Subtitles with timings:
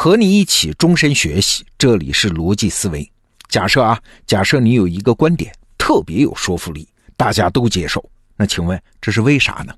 [0.00, 3.10] 和你一起终身学习，这里是逻辑思维。
[3.48, 9.74] 假设啊，假设你有一个观点特别有说服力，大家都接受，那请问这是为啥呢？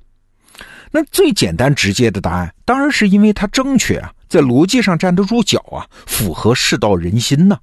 [0.91, 7.59] 那最简单直接的答案，当然是因为它正确啊，在逻辑上站得住脚啊，符合世道人心呢。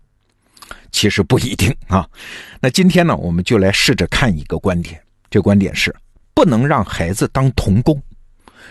[0.92, 2.10] 其实不一定啊。
[2.60, 5.00] 那今天呢，我们就来试着看一个观点，
[5.30, 5.96] 这观点是
[6.34, 8.02] 不能让孩子当童工。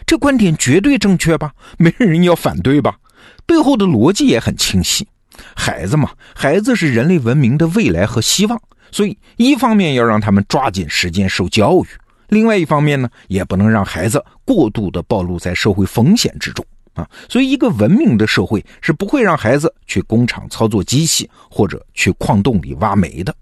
[0.04, 1.54] 这观点绝对正确吧？
[1.78, 2.98] 没人要反对吧？
[3.46, 5.06] 背后的逻辑也很清晰。
[5.54, 11.86] 孩子嘛，孩子是人类文明的未来和希望，所以一方面要让他们抓紧时间受教育。
[12.28, 17.08] 另外一方面呢，也不能让孩子过度的暴露在社会风险之中啊。
[17.28, 23.34] 所以，一个文明的社会是不会让孩子去工厂操作机器或者去矿洞里挖煤的。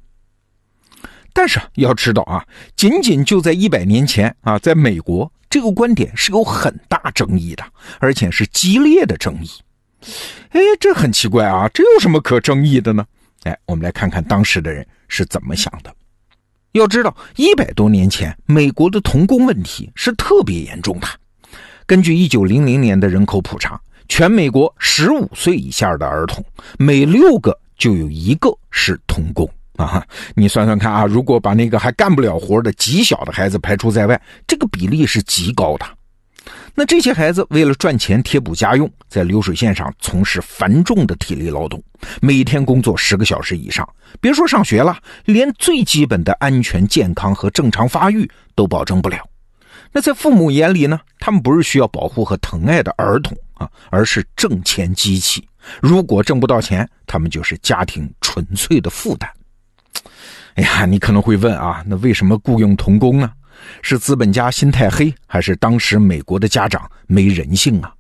[1.32, 2.45] 但是要知道啊，
[2.77, 7.65] 仅仅就在一百年前啊，在美国，这个观点是有很大争议的，
[8.01, 9.48] 而且是激烈的争议。
[10.51, 13.05] 哎，这很奇怪啊，这有什么可争议的呢？
[13.45, 15.95] 哎，我们来看看当时的人是怎么想的。
[16.73, 21.07] 要知道，一百多年前，美国的童工问题是特别严重的。
[21.87, 26.45] 根据一九零零年的人口普查，全美国十五岁以下的儿童，
[26.79, 30.05] 每六个就有一个是童工啊！
[30.35, 35.87] 你算算看啊，如果把那个还干不了活的极小的孩子排除在外，这个比例是极高的。
[36.74, 41.82] 那这些孩子为了赚钱贴补家用，在流水线上从事繁重的体力劳动，
[42.20, 43.88] 每天工作十个小时以上，
[44.20, 49.18] 别说上学了，连最基本的安全、健康和正常发育都保证不了。
[49.92, 51.01] 那在父母眼里呢？
[51.20, 55.46] 他们不是需要保护和疼爱的儿童啊，而是挣钱机器。
[55.80, 59.30] 如果挣不到钱，他们就是家庭纯粹的负担。
[60.56, 63.30] 哎呀，你可能会问啊，那为什么雇佣童工呢？
[63.82, 67.93] 是资本家心太黑，还是当时美国的家长没人性啊？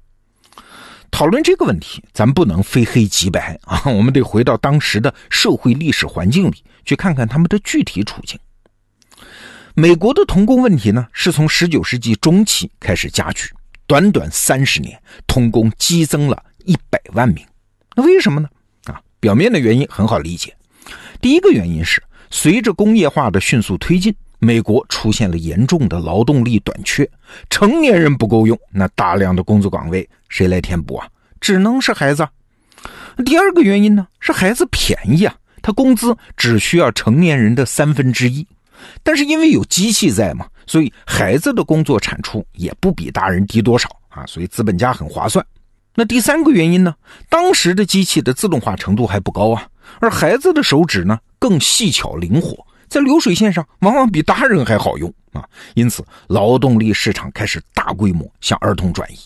[1.10, 8.36] 讨论这个问题，咱不能非黑即白啊，我们得回到当时的社会历史环境里，去看看他们的具体处境。
[9.74, 13.48] 美国的童工问题呢，是从十九世纪中期开始加剧，
[13.86, 17.46] 短短三十年，童工激增了一百万名。
[17.94, 18.48] 那为什么呢？
[18.86, 20.56] 啊，表面的原因很好理解，
[21.20, 24.12] 第一个原因是随着工业化的迅速推进。
[24.44, 27.08] 美国出现了严重的劳动力短缺，
[27.48, 31.08] 成年人不够用，那大量的工作岗位谁来填补啊？
[31.40, 32.28] 只能是孩子。
[33.24, 38.46] 第二个原因呢，是孩子便宜啊，他工资只需要成年人的三分之一，
[39.02, 45.44] 但是因为有机器在嘛，所以孩子的工作产出也不比大人低多少啊，所以资本家很划算。
[45.94, 46.94] 那第三个原因呢，
[47.28, 49.66] 当时的机器的自动化程度还不高啊，
[50.00, 52.66] 而孩子的手指呢更细巧灵活。
[52.94, 55.44] 在流水线上，往往比大人还好用啊！
[55.74, 59.18] 因此，劳动力市场开始大规模向儿童转移。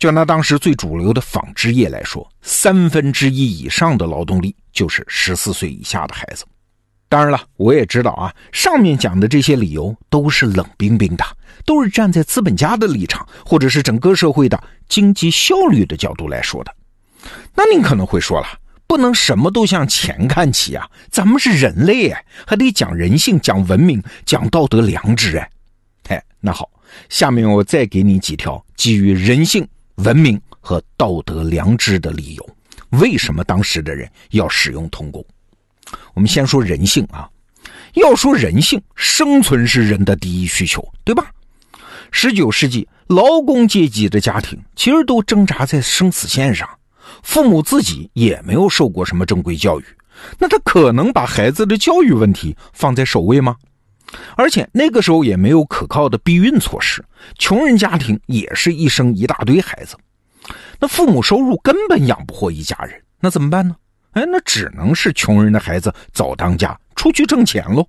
[0.00, 6.44] 就拿当时最主流的纺织业来说，三分之一以上的劳动力就是十四岁以下的孩子。
[7.08, 11.24] 当然了，我也知道啊，上面讲的这些理由都是冷冰冰的，
[11.64, 16.74] 都是站在资本家的立场，或者是整个社会的经济效率的角度来说的。
[17.54, 18.46] 那您可能会说了。
[18.86, 20.88] 不能什么都向钱看齐啊！
[21.10, 25.50] 咱们是人类哎，还得讲人性、讲文明、讲道德良知哎。
[26.08, 26.70] 哎，那好，
[27.08, 29.66] 下面我再给你几条基于人性、
[29.96, 32.56] 文明和道德良知的理由，
[32.90, 35.24] 为什么当时的人要使用童工？
[36.14, 37.28] 我们先说人性啊，
[37.94, 41.26] 要说人性，生存是人的第一需求，对吧？
[42.12, 46.68] 十九世纪劳工阶级的家庭其实都挣扎在生死线上。
[47.22, 49.84] 父母自己也没有受过什么正规教育，
[50.38, 53.56] 那他可能把孩子的教育问题放在首位吗？
[54.36, 57.04] 而且那个时候也没有可靠的避孕措施，
[57.38, 59.96] 穷人家庭也是一生一大堆孩子，
[60.78, 63.74] 那父母收入根本养不活一家人，那怎么办呢？
[64.12, 67.86] 哎，那只能是穷人的孩子早当家，出去挣钱喽。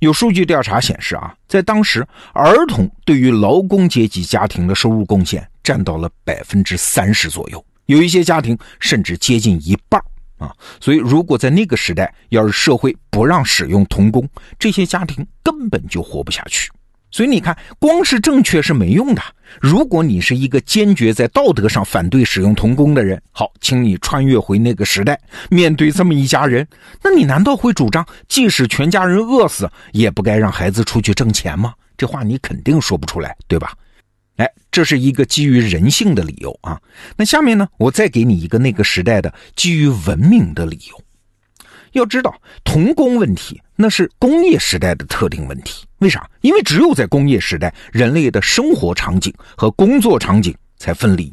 [0.00, 7.64] 有数据调查显示啊，在当时，儿童对于劳工阶级家庭的收入贡献占到了百分之三十左右。
[7.92, 10.00] 有一些家庭甚至接近一半
[10.38, 10.50] 啊，
[10.80, 14.28] 所以如果在那个时代，要是社会不让使用童工，
[14.58, 16.70] 这些家庭根本就活不下去。
[17.10, 19.20] 所以你看，光是正确是没用的。
[19.60, 26.66] 如果你是一个坚决在道德上反对使用童工的人，好，请你穿越回那个时代，面对这么一家人，
[27.04, 31.74] 那你难道会主张，即使全家人饿死，也不该让孩子出去挣钱吗？
[31.98, 33.74] 这话你肯定说不出来，对吧？
[34.42, 36.80] 哎，这是一个基于人性的理由啊。
[37.16, 41.00] 那下面呢，我再给你一个那个时代的基于文明的理由。
[41.92, 42.34] 要知道，
[42.64, 45.84] 童工问题那是工业时代的特定问题。
[45.98, 46.28] 为啥？
[46.40, 51.32] 因为只有在工业时代，人类的生活场景和工作场景才分离。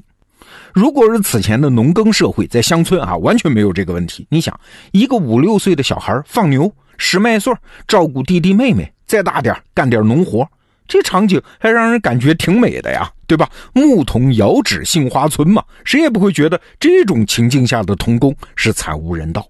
[0.71, 4.27] 如果是此前的农耕社会，在乡村啊，完全没有这个问题。
[4.29, 4.59] 你想，
[4.91, 7.51] 一个五六岁的小孩放牛、拾麦穗、
[7.88, 10.47] 照顾弟弟妹妹，再大点干点农活，
[10.89, 13.47] 这场景还让人感觉挺美的呀，对吧？
[13.74, 19.47] 牧童遥指杏花村嘛，谁也不会觉得这种情境下的童工是惨无人道。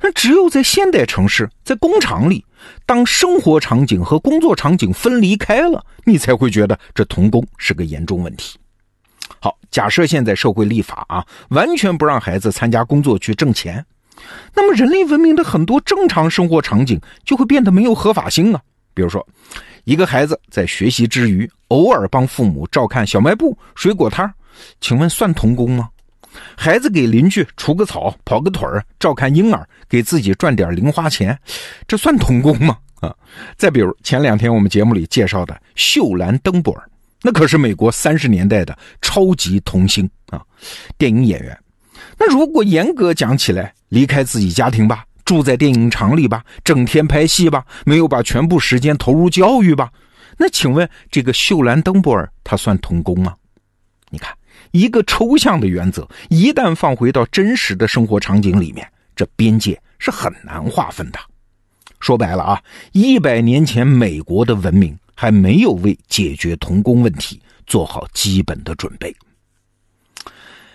[0.00, 2.44] 那只有在现代城市，在工厂里，
[2.86, 8.56] 当生活场景和工作场景分离开了，你才会觉得这童工是个严重问题。
[9.40, 13.84] 好，假设现在社会立法啊，完全不让孩子参加工作去挣钱，
[14.54, 18.60] 那么人类文明的很多正常生活场景就会变得没有合法性啊。
[18.92, 19.26] 比如说，
[19.84, 24.32] 一个孩子在学习之余，偶尔帮父母照看小卖部、水果摊
[24.80, 25.88] 请问算童工吗？
[26.56, 31.38] 孩子给邻居除个草、跑个腿儿、照看婴儿，给自己赚点零花钱，
[31.86, 32.78] 这算童工吗？
[33.00, 33.14] 啊！
[33.56, 36.90] 再比如前两天我们节目里介绍的秀兰·登布尔，
[37.22, 40.42] 那可是美国三十年代的超级童星啊，
[40.96, 41.56] 电影演员。
[42.18, 49.90] 那如果严格讲起来，离开自己家庭吧，住在电影厂里吧，整天拍戏吧，没有把全部时间投入教育吧，
[50.36, 53.34] 那请问这个秀兰·登布尔他算童工吗？
[54.10, 54.36] 你看。
[54.70, 58.84] 一个抽象的原则，一旦放回到真实的生活场景里面，
[59.14, 61.18] 这边界是很难划分的。
[62.00, 62.60] 说白了啊，
[62.90, 69.14] 一百年前美国的文明还没有为解决童工问题做好基本的准备。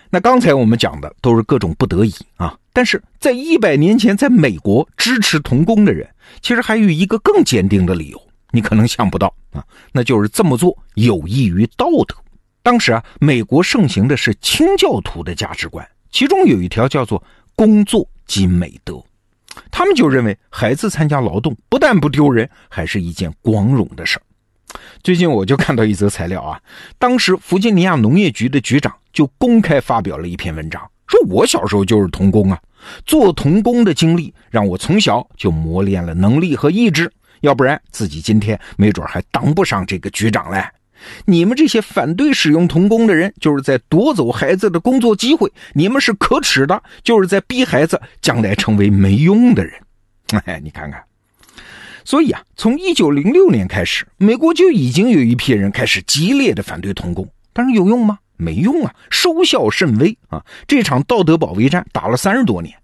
[0.08, 6.08] 那刚才我们讲的都是各种不得已啊，但是在一百年前，在美国支持童工的人，
[6.40, 8.22] 其实还有一个更坚定的理由，
[8.52, 12.14] 你可能想不到啊，那就是这么做有益于道德。
[12.62, 17.22] 当时啊，美国盛行的是清教徒的价值观，其中有一条叫做
[17.56, 19.02] “工作即美德”，
[19.72, 24.22] 他们就认为孩子参加劳动不但不丢人，还是一件光荣的事儿。
[25.02, 26.60] 最近我就看到一则材料啊，
[26.98, 32.60] 当时弗吉尼亚农业局的局长就公开发表了一篇文章，说我小时候就是童工啊，
[33.04, 37.10] 做童工的经历让我从小就磨练了能力和意志，
[37.40, 40.64] 要不然自己今天没准还当不上这个局长嘞。
[41.24, 45.50] 你们这些反对使用童工的人，就是在夺走孩子的工作机会。
[45.72, 49.72] 你们是可耻的，就是在逼孩子将来成为没用的人。
[50.44, 51.02] 哎，你看看。
[52.04, 57.28] 所以啊，从一九零六年开始，美国就已经有一批人开始激烈的反对童工。
[57.52, 58.18] 但是有用吗？
[58.40, 60.44] 没用啊，收效甚微啊。
[60.66, 62.74] 这场道德保卫战打了三十多年。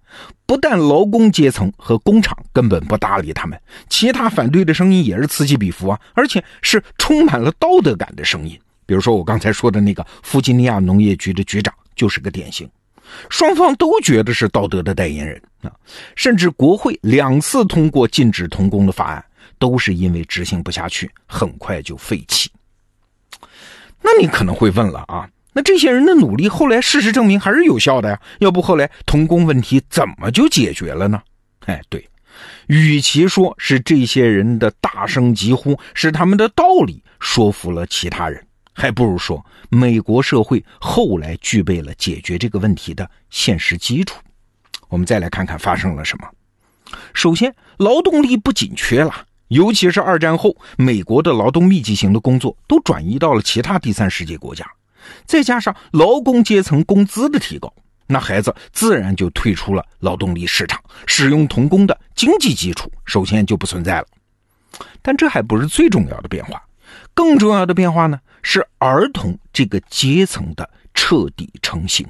[0.46, 3.60] 不但劳工阶层和工厂根本不搭理他们，
[3.90, 8.58] 其他反对的声音也是此起彼伏啊，而且是充满了道德感的声音。
[8.86, 12.66] 比如说我刚才说的那个弗吉尼亚农业局的局长就是个典型，
[13.28, 15.70] 双方都觉得是道德的代言人啊。
[16.14, 19.24] 甚至国会两次通过禁止童工的法案，
[19.58, 22.48] 都是因为执行不下去，很快就废弃。
[24.00, 25.28] 那你可能会问了啊？
[25.56, 28.20] 那这些人的努力，后来事实证明还是有效的呀。
[28.40, 31.22] 要不后来童工问题怎么就解决了呢？
[31.64, 32.06] 哎，对，
[32.66, 44.20] 与其说是这些人的大声疾呼，是他们的道理说服了其他人，还不如说美国社会后来具备了解决这个问题的现实基础。
[44.88, 46.28] 我们再来看看发生了什么。
[47.14, 54.66] 首先，劳动力不紧缺了，尤其是二战后，美国的劳动密集型的工作都转移到了其他第三世界国家。
[55.24, 57.72] 再加上劳工阶层工资的提高，
[58.06, 64.06] 那孩子自然就退出了劳动力市场，使用童工的经济基础首先就不存在了。
[65.02, 66.62] 但这还不是最重要的变化，
[67.14, 72.06] 更重要的变化呢是儿童这个阶层的彻底成型。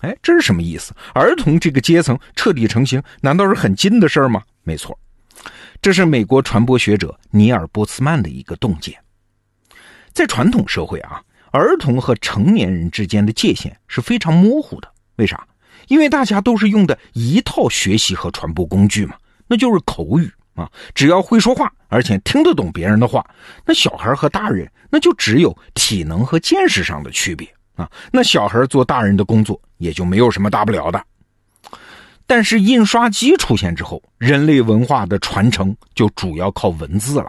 [0.00, 0.94] 哎，这是什么意思？
[1.12, 4.42] 儿童这个阶层彻底成型，难道是很近的事儿吗？
[4.62, 4.98] 没错，
[5.82, 8.96] 这是美国传播学者尼尔波茨曼的一个洞见。
[10.12, 11.22] 在传统社会啊。
[11.52, 15.46] 儿童和成年人之间的界限是非常模糊的，为啥？
[15.88, 19.16] 因为大家都是用的一套学习和传播工具嘛，
[19.48, 20.70] 那就是口语啊。
[20.94, 23.24] 只要会说话，而且听得懂别人的话，
[23.66, 27.90] 那小孩和大人那就只有体能和见识上的区别啊。
[28.12, 31.04] 那小孩做大人的工作也就没有什么大不了的。
[32.26, 37.26] 但是印刷机出现之后，人类文化的传承就主要靠文字了。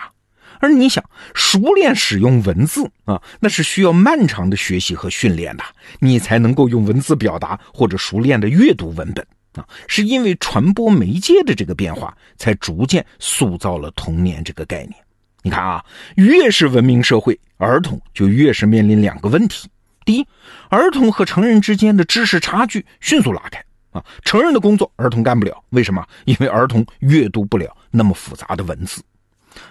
[0.62, 1.04] 而你想
[1.34, 5.64] 熟练使用文字啊，那是需要漫长的学习和训练的，
[6.00, 9.26] 你才能够用文字表达或者熟练的阅读文本
[9.56, 9.68] 啊。
[9.88, 14.94] 是因为传播媒介的这个变化，才逐渐塑造了童年这个概念。
[15.42, 15.84] 你看啊，
[16.16, 19.68] 越是文明社会，儿童就越是面临两个问题：
[20.06, 20.28] 第一，
[20.70, 26.06] 儿童和成人之间的知识差距迅速拉开啊，成人的工作儿童干不了，为什么？
[26.26, 29.02] 因为儿童阅读不了那么复杂的文字。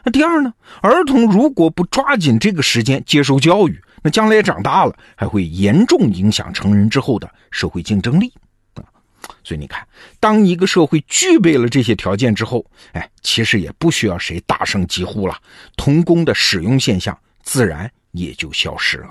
[0.04, 8.32] 那第二呢，儿童如果不抓紧这个时间接受教育，那将来长大了还会严重影响成人之后的社会竞争力
[8.75, 8.84] 啊。
[9.44, 9.87] 所以你看，
[10.18, 15.37] 当一个社会具备了这些条件之后，哎，其实也不需要谁大声疾呼了，
[15.76, 19.10] 童工的使用现象自然也就消失了。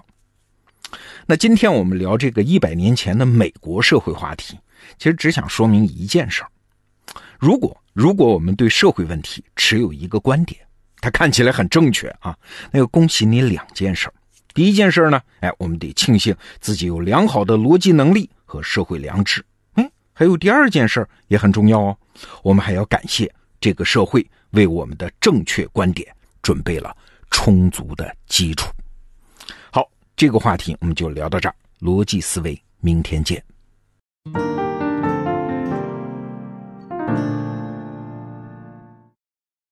[1.25, 4.57] 那今天我们聊这个一百年前的美国社会话题，
[4.97, 6.49] 其实只想说明一件事儿：
[7.39, 10.60] 如果如果我们对社会问题持有一个观点，
[11.00, 12.38] 它看起来很正确啊，
[12.69, 14.13] 那要恭喜你两件事儿。
[14.53, 19.43] 第一件事呢，哎，我们得庆幸自己有良好的逻辑能力和社会良知。
[19.75, 21.98] 哎，还有第二件事也很重要哦，
[22.43, 26.93] 我们还要感谢这个社会为我们的正确观点准备了
[27.31, 28.69] 充足的基础。
[29.72, 31.55] 好，这个话题我们就聊到这儿。
[31.79, 33.41] 逻辑思维，明天见。